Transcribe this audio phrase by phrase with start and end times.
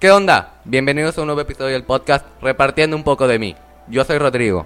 [0.00, 0.54] ¿Qué onda?
[0.64, 3.54] Bienvenidos a un nuevo episodio del podcast Repartiendo un poco de mí.
[3.86, 4.64] Yo soy Rodrigo.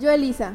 [0.00, 0.54] Yo Elisa.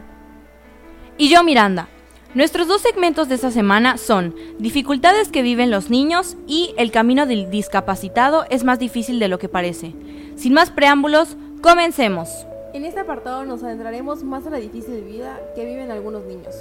[1.18, 1.90] Y yo Miranda.
[2.34, 7.26] Nuestros dos segmentos de esta semana son dificultades que viven los niños y el camino
[7.26, 9.94] del discapacitado es más difícil de lo que parece.
[10.38, 12.30] Sin más preámbulos, comencemos.
[12.74, 16.56] En este apartado nos adentraremos más a la difícil vida que viven algunos niños.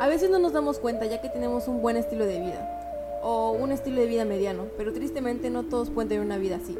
[0.00, 2.87] A veces no nos damos cuenta ya que tenemos un buen estilo de vida
[3.22, 6.76] o un estilo de vida mediano, pero tristemente no todos pueden tener una vida así.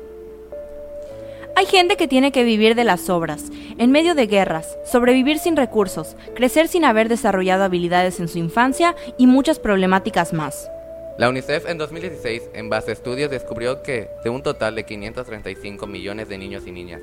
[1.58, 5.56] Hay gente que tiene que vivir de las obras, en medio de guerras, sobrevivir sin
[5.56, 10.70] recursos, crecer sin haber desarrollado habilidades en su infancia y muchas problemáticas más.
[11.18, 15.84] La UNICEF en 2016, en base a estudios, descubrió que de un total de 535
[15.88, 17.00] millones de niños y niñas,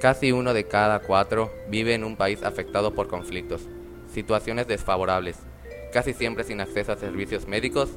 [0.00, 3.62] casi uno de cada cuatro vive en un país afectado por conflictos,
[4.12, 5.36] situaciones desfavorables,
[5.92, 7.90] casi siempre sin acceso a servicios médicos,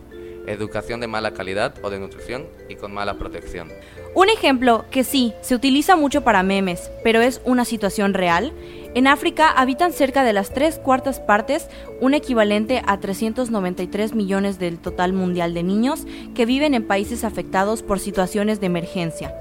[0.47, 3.69] educación de mala calidad o de nutrición y con mala protección.
[4.13, 8.53] Un ejemplo que sí, se utiliza mucho para memes, pero es una situación real.
[8.93, 11.67] En África habitan cerca de las tres cuartas partes,
[11.99, 17.83] un equivalente a 393 millones del total mundial de niños que viven en países afectados
[17.83, 19.35] por situaciones de emergencia.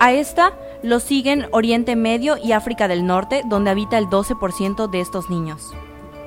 [0.00, 5.00] A esta lo siguen Oriente Medio y África del Norte, donde habita el 12% de
[5.00, 5.72] estos niños.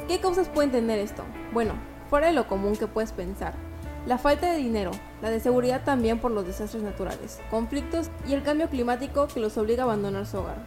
[0.07, 1.23] ¿Qué causas pueden tener esto?
[1.51, 1.73] Bueno,
[2.09, 3.55] fuera de lo común que puedes pensar,
[4.05, 8.43] la falta de dinero, la de seguridad también por los desastres naturales, conflictos y el
[8.43, 10.57] cambio climático que los obliga a abandonar su hogar.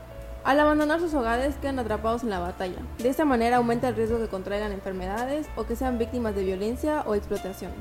[0.44, 2.78] Al abandonar sus hogares quedan atrapados en la batalla.
[2.98, 7.02] De esta manera aumenta el riesgo que contraigan enfermedades o que sean víctimas de violencia
[7.04, 7.72] o explotación.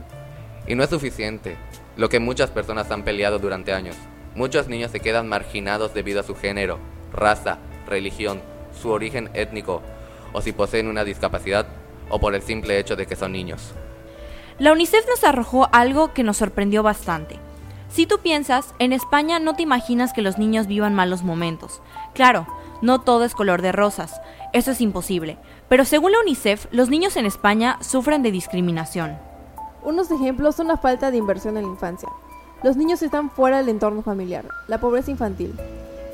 [0.67, 1.57] Y no es suficiente,
[1.95, 3.95] lo que muchas personas han peleado durante años.
[4.33, 6.79] Muchos niños se quedan marginados debido a su género,
[7.13, 8.41] raza, religión,
[8.81, 9.83] su origen étnico,
[10.33, 11.67] o si poseen una discapacidad,
[12.09, 13.73] o por el simple hecho de que son niños.
[14.57, 17.37] La UNICEF nos arrojó algo que nos sorprendió bastante.
[17.89, 21.81] Si tú piensas, en España no te imaginas que los niños vivan malos momentos.
[22.13, 22.47] Claro,
[22.81, 24.21] no todo es color de rosas,
[24.53, 29.17] eso es imposible, pero según la UNICEF, los niños en España sufren de discriminación.
[29.83, 32.07] Unos ejemplos son la falta de inversión en la infancia.
[32.63, 35.53] Los niños están fuera del entorno familiar, la pobreza infantil.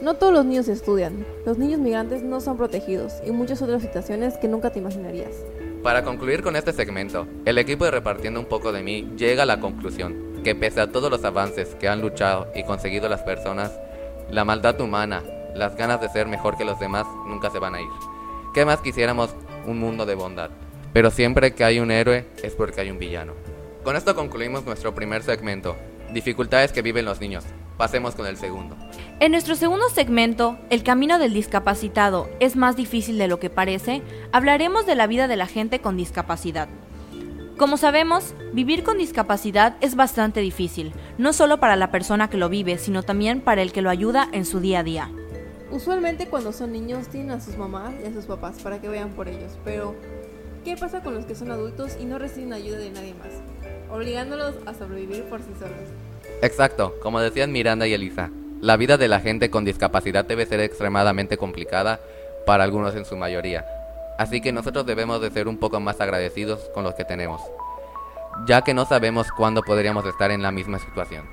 [0.01, 4.37] No todos los niños estudian, los niños migrantes no son protegidos y muchas otras situaciones
[4.39, 5.35] que nunca te imaginarías.
[5.83, 9.47] Para concluir con este segmento, el equipo de Repartiendo un poco de mí llega a
[9.47, 13.71] la conclusión que pese a todos los avances que han luchado y conseguido las personas,
[14.29, 15.23] la maldad humana,
[15.55, 17.89] las ganas de ser mejor que los demás nunca se van a ir.
[18.53, 19.31] ¿Qué más quisiéramos
[19.65, 20.51] un mundo de bondad?
[20.93, 23.33] Pero siempre que hay un héroe es porque hay un villano.
[23.83, 25.75] Con esto concluimos nuestro primer segmento,
[26.13, 27.43] dificultades que viven los niños.
[27.81, 28.75] Pasemos con el segundo.
[29.19, 34.03] En nuestro segundo segmento, El camino del discapacitado es más difícil de lo que parece,
[34.31, 36.69] hablaremos de la vida de la gente con discapacidad.
[37.57, 42.49] Como sabemos, vivir con discapacidad es bastante difícil, no solo para la persona que lo
[42.49, 45.09] vive, sino también para el que lo ayuda en su día a día.
[45.71, 49.09] Usualmente cuando son niños tienen a sus mamás y a sus papás para que vean
[49.09, 49.95] por ellos, pero
[50.63, 53.41] ¿qué pasa con los que son adultos y no reciben ayuda de nadie más?
[53.91, 55.89] Obligándolos a sobrevivir por sí solos.
[56.41, 58.31] Exacto, como decían Miranda y Elisa,
[58.61, 61.99] la vida de la gente con discapacidad debe ser extremadamente complicada
[62.47, 63.63] para algunos en su mayoría.
[64.17, 67.41] Así que nosotros debemos de ser un poco más agradecidos con los que tenemos,
[68.47, 71.25] ya que no sabemos cuándo podríamos estar en la misma situación.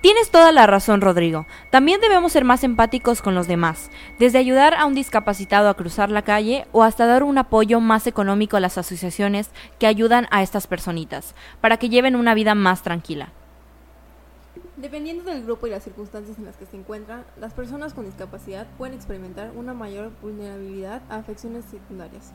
[0.00, 1.46] Tienes toda la razón, Rodrigo.
[1.70, 6.10] También debemos ser más empáticos con los demás, desde ayudar a un discapacitado a cruzar
[6.10, 10.42] la calle o hasta dar un apoyo más económico a las asociaciones que ayudan a
[10.42, 13.32] estas personitas, para que lleven una vida más tranquila.
[14.76, 18.66] Dependiendo del grupo y las circunstancias en las que se encuentran, las personas con discapacidad
[18.76, 22.32] pueden experimentar una mayor vulnerabilidad a afecciones secundarias,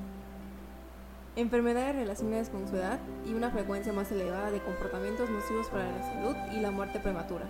[1.36, 6.02] enfermedades relacionadas con su edad y una frecuencia más elevada de comportamientos nocivos para la
[6.02, 7.46] salud y la muerte prematura.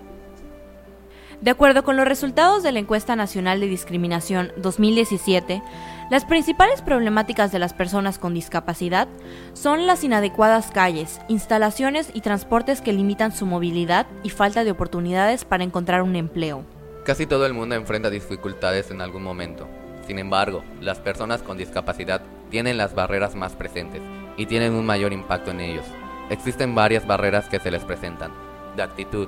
[1.42, 5.64] De acuerdo con los resultados de la Encuesta Nacional de Discriminación 2017,
[6.12, 9.08] las principales problemáticas de las personas con discapacidad
[9.54, 15.44] son las inadecuadas calles, instalaciones y transportes que limitan su movilidad y falta de oportunidades
[15.44, 16.64] para encontrar un empleo.
[17.06, 19.68] Casi todo el mundo enfrenta dificultades en algún momento.
[20.06, 22.22] Sin embargo, las personas con discapacidad
[22.52, 24.04] tienen las barreras más presentes
[24.38, 25.86] y tienen un mayor impacto en ellos.
[26.30, 28.32] Existen varias barreras que se les presentan,
[28.76, 29.28] de actitud,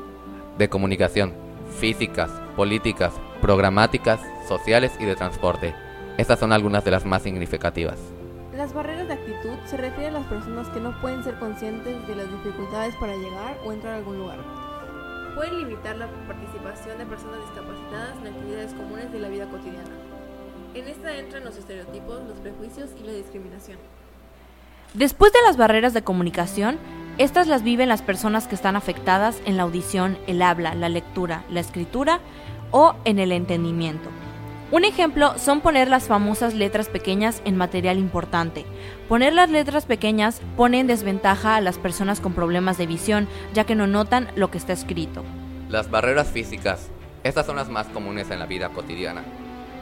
[0.59, 1.43] de comunicación,
[1.74, 5.75] físicas, políticas, programáticas, sociales y de transporte.
[6.18, 7.98] Estas son algunas de las más significativas.
[8.56, 12.16] Las barreras de actitud se refieren a las personas que no pueden ser conscientes de
[12.16, 14.38] las dificultades para llegar o entrar a algún lugar.
[15.36, 19.90] Pueden limitar la participación de personas discapacitadas en actividades comunes de la vida cotidiana.
[20.76, 23.80] En esta entran los estereotipos, los prejuicios y la discriminación.
[24.94, 26.78] Después de las barreras de comunicación,
[27.19, 31.44] Estas las viven las personas que están afectadas en la audición, el habla, la lectura,
[31.48, 32.19] la escritura
[32.71, 34.10] o en el entendimiento.
[34.71, 38.65] Un ejemplo son poner las famosas letras pequeñas en material importante.
[39.07, 43.66] Poner las letras pequeñas pone en desventaja a las personas con problemas de visión, ya
[43.66, 45.24] que no notan lo que está escrito.
[45.69, 46.89] Las barreras físicas.
[47.24, 49.24] Estas son las más comunes en la vida cotidiana.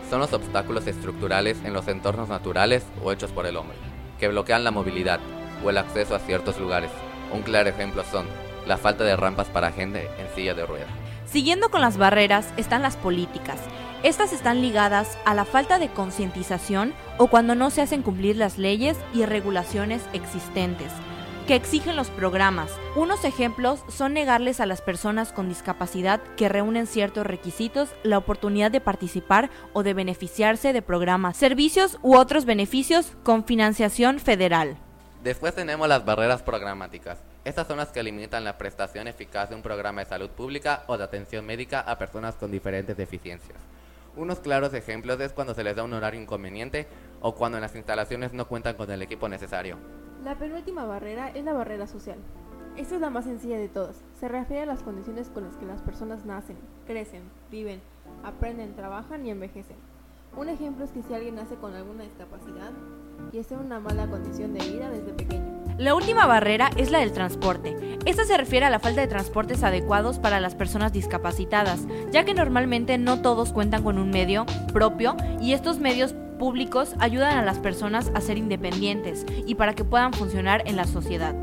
[0.10, 3.78] Son los obstáculos estructurales en los entornos naturales o hechos por el hombre,
[4.20, 5.22] que bloquean la movilidad
[5.64, 6.92] o el acceso a ciertos lugares.
[7.34, 8.26] Un claro ejemplo son
[8.66, 10.90] la falta de rampas para gente en silla de ruedas.
[11.26, 13.60] Siguiendo con las barreras están las políticas.
[14.04, 18.58] Estas están ligadas a la falta de concientización o cuando no se hacen cumplir las
[18.58, 20.92] leyes y regulaciones existentes
[21.48, 22.72] que exigen los programas.
[22.96, 28.72] Unos ejemplos son negarles a las personas con discapacidad que reúnen ciertos requisitos la oportunidad
[28.72, 34.78] de participar o de beneficiarse de programas, servicios u otros beneficios con financiación federal.
[35.24, 37.20] Después tenemos las barreras programáticas.
[37.46, 40.98] Estas son las que limitan la prestación eficaz de un programa de salud pública o
[40.98, 43.60] de atención médica a personas con diferentes deficiencias.
[44.16, 46.88] Unos claros ejemplos es cuando se les da un horario inconveniente
[47.22, 49.78] o cuando en las instalaciones no cuentan con el equipo necesario.
[50.24, 52.18] La penúltima barrera es la barrera social.
[52.76, 53.98] Esta es la más sencilla de todas.
[54.20, 56.58] Se refiere a las condiciones con las que las personas nacen,
[56.88, 57.22] crecen,
[57.52, 57.80] viven,
[58.24, 59.78] aprenden, trabajan y envejecen.
[60.36, 62.72] Un ejemplo es que si alguien nace con alguna discapacidad
[63.32, 67.00] y está en una mala condición de vida desde pequeño, la última barrera es la
[67.00, 67.98] del transporte.
[68.06, 72.36] Esta se refiere a la falta de transportes adecuados para las personas discapacitadas, ya que
[72.36, 77.58] normalmente no todos cuentan con un medio propio y estos medios públicos ayudan a las
[77.60, 81.36] personas a ser independientes y para que puedan funcionar en la sociedad.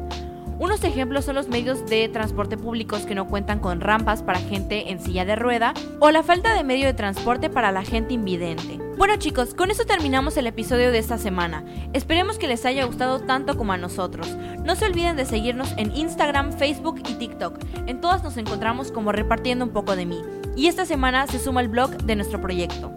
[0.58, 4.90] Unos ejemplos son los medios de transporte públicos que no cuentan con rampas para gente
[4.90, 8.80] en silla de rueda o la falta de medio de transporte para la gente invidente.
[8.96, 11.64] Bueno chicos, con eso terminamos el episodio de esta semana.
[11.92, 14.36] Esperemos que les haya gustado tanto como a nosotros.
[14.64, 17.60] No se olviden de seguirnos en Instagram, Facebook y TikTok.
[17.86, 20.20] En todas nos encontramos como repartiendo un poco de mí.
[20.56, 22.90] Y esta semana se suma el blog de nuestro proyecto.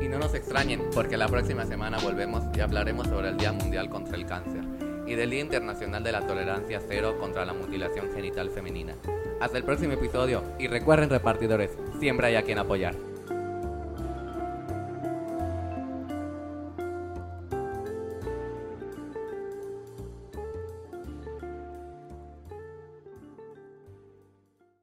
[0.00, 3.90] Y no nos extrañen, porque la próxima semana volvemos y hablaremos sobre el Día Mundial
[3.90, 4.73] contra el Cáncer
[5.06, 8.96] y del Día Internacional de la Tolerancia Cero contra la Mutilación Genital Femenina.
[9.40, 13.13] Hasta el próximo episodio y recuerden repartidores, siempre hay a quien apoyar.